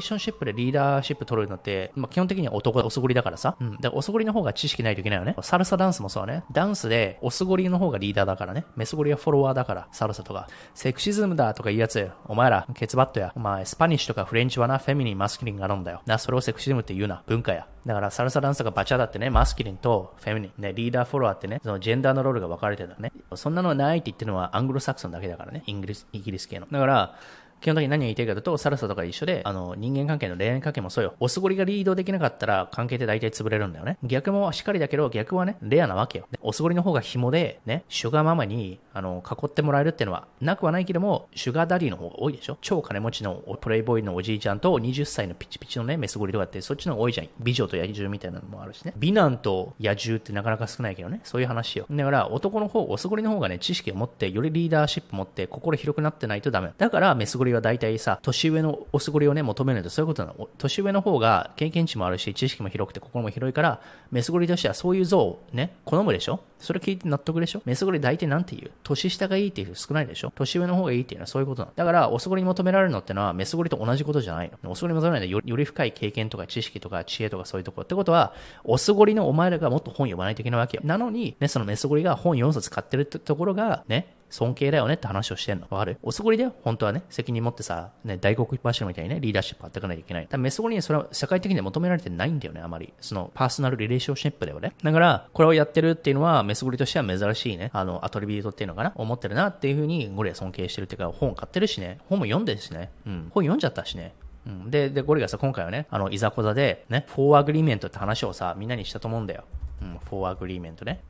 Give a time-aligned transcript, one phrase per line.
[0.00, 3.56] ーションシップでリーダーシップ取るのって、まあ、基本的には男がおすごりだからさ。
[3.60, 3.72] うん。
[3.76, 5.36] だからおすごりの方が知識ないといけないよね。
[5.42, 6.44] サルサダンスもそうね。
[6.52, 8.64] ダンスで、おすごりの方がリーダーだからね。
[8.76, 10.48] メスゴリはフォロワーだから、サルサとか。
[10.74, 13.32] セクシズムだとか言うやつ、お前ら、ケツバットや。
[13.36, 16.02] お前、 Spanish とか French はな、 feminine、masculine があるんだよ。
[16.06, 17.22] な、それをセクシズムって言うな。
[17.26, 17.66] 文化や。
[17.86, 23.12] だから、サルサダンスとかバチャータってね、 masculine と feminine、ね、リーダーフォロワーってね、そのジェンダーのロールが分かれてるんだね。
[23.34, 25.62] そんなのないって言ってるのはアングロサクソンだけだからね。
[25.66, 26.66] イギリス、イギリス系の。
[26.70, 27.14] だから、
[27.60, 31.14] 基本的に何が言いたいかというと、サルサとか一緒で、あの、人間関係の恋愛関係もそうよ。
[31.20, 33.98] おすごりがリードできなかったら、関係って大体潰れるんだよね。
[34.02, 36.28] 逆もしっかりだけど、逆はね、レアなわけよ。
[36.40, 42.56] おすごりの方が紐で、ね、シュガーママに、あの、囲ってもらえるっていうのは、なくはないけども、シュガーダディの方が多いでしょ。
[42.62, 47.28] 超金持ちのプレイボーイのおじいちゃんと、20歳のピチピチのね、メスゴリとかって、そっちの方が多いじゃん。
[47.40, 48.94] 美女と野獣みたいなのもあるしね。
[48.96, 51.20] 美男と野獣ってなかなか少ないけどね。
[51.24, 51.86] そういう話よ。
[51.90, 56.72] だから、男の方、おすごりの方がね、知識を持って、よりリーダーシップ持って、心広くなってないとダメ。
[56.78, 60.48] だから、メスゴリは大体さ、年上のおすごりをね、求めるとそういうことなの。
[60.58, 66.40] 年上の方が経験値もあるし、知識も広くて心も広いから、メスゴリとしてはそういう像をね、好むでしょ？
[66.58, 67.62] それ聞いて納得でしょ？
[67.64, 68.70] メスゴリ大体なんて言う？
[68.82, 70.32] 年下がいいっていう少ないでしょ？
[70.34, 71.72] 年上の方がいいっていうのはそういうことなの。
[71.74, 74.70] だから、おすごりに求められるのってのは、メスゴリと同じことじゃないの。
[74.70, 77.84] おすごりに求められるのはより深い経験とか知識とか知恵とかそういうところ。
[77.84, 80.82] ってことは、おすごりのお前らがもっと本読まないといけないわけよ。
[80.84, 85.66] なのに、ね、そのメスゴリが本4冊買ってるってところが、ね、尊敬だよねって話をしてんの。
[85.68, 85.98] わかる？
[86.02, 86.54] おすごりだよ。
[86.62, 87.02] 本当はね。
[87.10, 90.26] 責任持ってさ、ね、大黒柱みたいにね、リーダーシップあっていかないといけない。
[90.28, 92.92] 多分メスゴリにそれは社会的に求められてないんだよね、あまり。
[93.00, 94.72] その、パーソナルリレーションシップだよね。
[94.82, 104.14] だから、これをやってるっていうのは、メスゴリとしては珍しいね、あの、アトリビュートっていうのかな、思ってるなっていうふうに、ゴリは尊敬してるっていうか、本買ってるしね、本も読んでるしね、うん、本読んじゃったしね。
[104.46, 109.44] うん、で、で、ゴリがさ、今回はね、あの、いざこざで、ね、 Four Agreement って話をさ、みんなにしたと思うんだよ。
[109.82, 111.00] うん、 Four Agreement ね。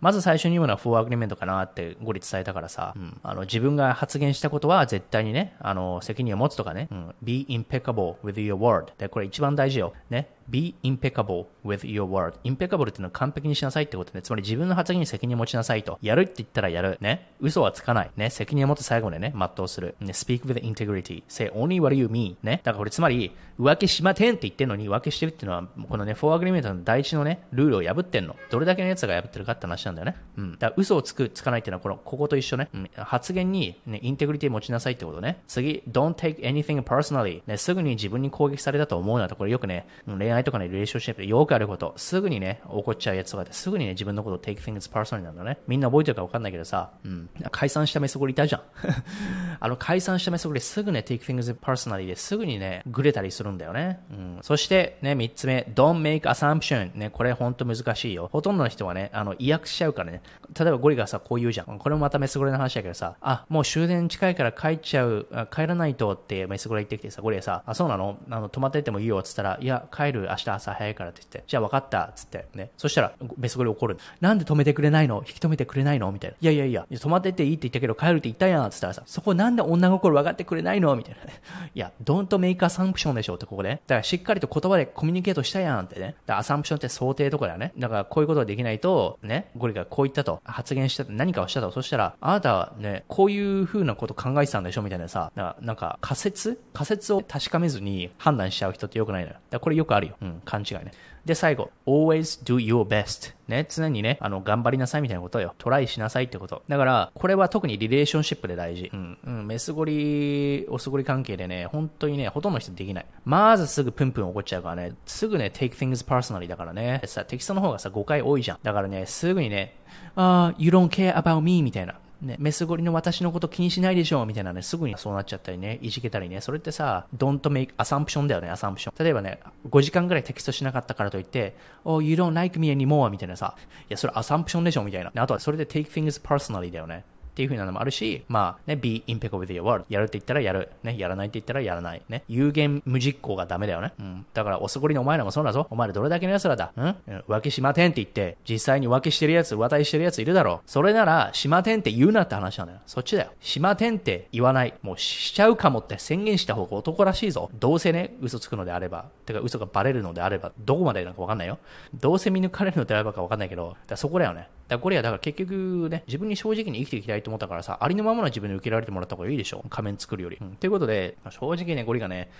[0.00, 9.92] まず最初に言うのは Four Agreement かなってゴリ伝えたからさ、うん、あの自分が発言したことは絶対にね、あの責任を持つとかね、うん、be impeccable with your word でこれ一番大事よ。
[10.10, 10.35] ね。
[10.48, 12.34] Be impeccable with your word.
[12.44, 14.22] impeccable っていうのは完璧にしなさいってことね。
[14.22, 15.98] つまり自分の発言に責任を持ちなさいと。
[16.02, 16.98] やるって言ったらやる。
[17.00, 17.32] ね。
[17.40, 18.10] 嘘はつかない。
[18.16, 18.30] ね。
[18.30, 19.94] 責任を持って最後までね、全うする。
[20.00, 20.12] ね。
[20.12, 21.22] speak with integrity.
[21.28, 22.36] say only what you mean.
[22.42, 22.60] ね。
[22.64, 28.36] だからこれつまり、浮気しまてんって言ってんのに浮気してるっていうのは、このね、 Four Agreement の第一のね、ルールを破ってんの。
[28.50, 30.16] どれだけの奴が破ってるかって話なんだよね。
[30.36, 30.52] うん。
[30.52, 32.68] だから嘘をつく、つかないっていうのは、この、ここと一緒ね。
[32.74, 32.90] うん。
[32.96, 35.42] 発言に、ね、 integrity 持ちなさいってことね。
[35.46, 37.42] 次、don't take anything personally.
[37.46, 37.56] ね。
[37.56, 45.58] すぐに自分に攻撃されたと思うなと、これよくね、恋愛とかね、リレーションシップでよくあること、すぐにね、怒っちゃうやつとかですぐにね、自分のことを take things personally なんだね。
[45.66, 48.62] みんな覚えてるか分かんないけどさ、うん、解散したメスゴリいたじゃん。
[49.60, 54.00] あの、解散したメソゴリすぐね、take things personally ですぐにね、ぐれたりするんだよね。
[54.10, 56.94] うん、そしてね、三つ目、don't make assumption。
[56.94, 58.28] ね、これほんと難しいよ。
[58.32, 60.22] ほとんどの人はね、あの、意訳しちゃうからね。
[60.58, 61.78] 例えばゴリがさ、こう言うじゃん。
[61.78, 68.18] これもまたメスゴリの話だけどさ、あ、もう終電近いから帰っちゃう、帰らないとってメスゴリ言ってきてさ、ゴリがさ、あ、そうなの？
[68.30, 72.70] あの、泊まっててもいいよって言ったら、いや、帰る明日朝早いからって言って、じゃあ分かった、つって、ね。
[72.76, 73.98] そしたら、メスゴリ怒る。
[74.20, 75.22] なんで止めてくれないの？
[75.26, 76.10] 引き止めてくれないの？
[76.12, 76.36] みたいな。
[76.40, 80.94] いやいやいや、止まってていいって言ったけど帰るって言ったやんっ、つったらさ、そこなんで女心分かってくれないの？
[80.96, 83.70] みたいな、 いや、don't make assumption でしょってここで。
[83.70, 86.06] だからしっかりと言葉でコミュニケートしたやんってね。
[86.06, 87.72] だからアサンプションって想定とかだよね。
[87.78, 91.70] だからこういうことができないと、ね、ゴリがこう言ったと、発言したと、何かをしたと。
[91.70, 94.82] そしたら、あなたはね、こういう風なこと考えてたんでしょ？
[94.82, 96.60] みたいなさ、なんか仮説？
[96.72, 99.34] 仮説を確かめずに判断しちゃう人ってよくないのよ。
[99.34, 100.15] だからこれよくあるよ。
[100.20, 100.92] うん、勘違いね。
[101.26, 103.34] で、最後、always do your best。
[103.48, 105.54] ね、常にね、あの、頑張りなさいみたいなことよ。
[105.58, 106.62] トライしなさいってこと。
[106.68, 108.90] だから、これは特にリレーションシップで大事。
[108.92, 113.06] うん、うん、メスゴリ、オスゴリ関係でね、本当にね、ほとんどの人できない。
[113.24, 117.02] まずすぐプンプン怒っちゃうからね、すぐね、take things personally だからね。
[117.06, 118.58] さ、テキストの方がさ、誤解多いじゃん。
[118.62, 119.74] だからね、すぐにね、
[120.14, 121.96] あ、uh, you don't care about me みたいな。
[122.22, 129.04] ね、メスゴリの私のこと気にしないでしょみたいなね、すぐにそうなっちゃったりね、いじけたりね、それってさ、don't make assumption だよね、アサンプション。
[129.04, 135.12] 例えばね、5時間ぐらいテキストしなかったからといって、oh, you don't like me anymore みたいなさ、いや、それアサンプションでしょみたいな。
[135.14, 137.04] あとはそれで take things personally だよね。
[137.36, 139.84] っていう風なのもあるし、まあね、be impeccable with your word。
[139.90, 140.70] やるって言ったらやる。
[140.82, 142.00] ね、やらないって言ったらやらない。
[142.08, 143.92] ね、有限無実行がダメだよね。
[143.98, 144.26] うん。
[144.32, 145.66] だから、おすごりのお前らもそうだぞ。
[145.68, 146.72] お前らどれだけの奴らだ？
[146.74, 146.96] うん？
[147.28, 150.70] 浮気しまてんって言って、実際に浮気してる奴、浮気してる奴いるだろう。
[150.70, 152.78] それなら、しまてんって言うなって話なんだよ。
[152.86, 153.32] そっちだよ。
[153.42, 154.72] しまてんって言わない。
[154.80, 157.50] もうしちゃうかもって宣言した方が男らしいぞ。
[157.60, 159.04] どうせね、嘘つくのであれば。
[159.26, 161.58] てか、嘘がバレるのであれば、どこまでなんかわかんないよ。
[162.00, 164.48] どうせ見抜かれるのであればかわかんないけど、だそこだよね。
[164.68, 170.38] だこれはだから結局ね、自分に正直に生きていきたいと思ったからさ、ありのままの自分で受けられてもらった方がいいでしょ仮面作るより。
[170.40, 170.56] うん。
[170.56, 172.30] ということで、正直ね、ゴリがね、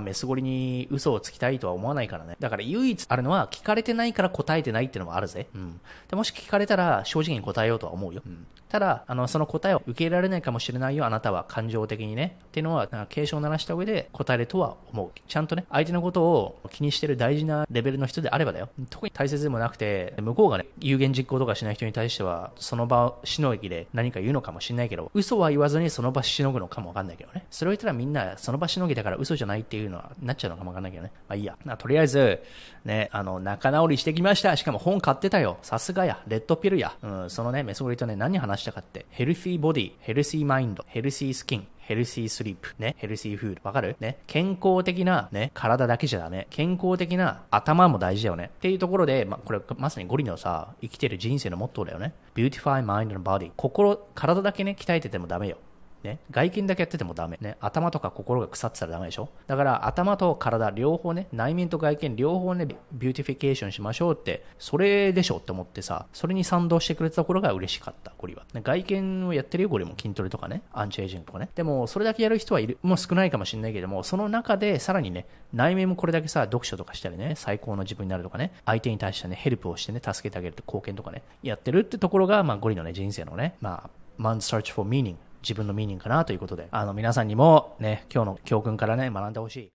[0.00, 2.36] メスゴリに嘘をつきたいとは思わないからね。
[2.40, 5.46] だから唯一あるのは、聞かれてないから答えてないっていのもあるぜ。
[5.54, 5.80] うん。
[6.08, 8.22] でもし聞かれたら、正直に答えようとは思うよ。
[8.26, 8.46] うん。
[8.68, 12.38] ただ、あの、その答えを受け入れられないかもしれないよ、あなたは感情的にね。
[12.46, 15.10] っていうのは、警鐘を鳴らした上で答えるとは思う。
[15.28, 18.70] ちゃんとね、相手のことを気にしてる大事なレベルの人であればだよ。
[18.88, 27.46] 特に大切でもなくて、向こうがね、有言実行とかしない人に対しては、その場をしのぎで何か言うのかもしれないけど、嘘は言わずにその場しのぐのかもわかんないけどね。
[27.50, 31.12] それを言ったらみんなその場しのぎだから嘘じゃないっていうのはなっちゃうのかもわかんないけどね。
[31.28, 31.56] まあいいや。
[31.64, 32.42] まあ、とりあえず、
[32.84, 34.56] ね、あの、仲直りしてきました。
[34.56, 35.58] しかも本買ってたよ。
[35.62, 36.20] さすがや。
[36.26, 36.96] レッドピルや。
[37.02, 43.96] うん、そのね、メソグリとね、何話したかって、ヘルシーボディ、ヘルシーマインド、ヘルシースキン、ヘルシースリープ、ね、ヘルシーフード、わかる？
[44.00, 46.46] ね、健康的な、ね、体だけじゃダメ。
[46.48, 48.50] 健康的な頭も大事だよね。
[48.56, 52.14] っていうところで、まこれまさにゴリのさ、生きてる人生のモットーだよね。
[52.34, 53.52] Beautify mind and body。
[53.58, 55.58] 心、体だけね、鍛えててもダメよ。
[56.04, 57.38] ね、外見だけやっててもダメ。
[57.40, 68.44] ね、頭とか心が腐ってたらダメでしょだから頭と体両方ね、内面と外見両方ね、beautification しましょうって、それでしょって思ってさ、それに賛同してくれたところが嬉しかった、ゴリは。
[68.54, 71.48] ね外見をやってるよ、ゴリも筋トレとかね、アンチエイジングとかね。
[71.54, 89.70] でも、それだけやる人はいる、もう少ないかもしれないけども、その中でさらにね、内面もこれだけさ、読書とかしたりね、最高の自分になるとかね、相手に対してね、ヘルプをしてね、助けてあげるって貢献とかね、やってるってところが、まあ、ゴリのね、人生のね、まあ、man's search for meaning 自分の meaning かなということで、あの皆さんにもね、今日の教訓からね、学んでほしい。